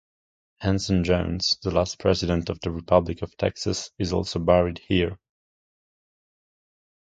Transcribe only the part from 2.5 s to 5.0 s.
the Republic of Texas, is also buried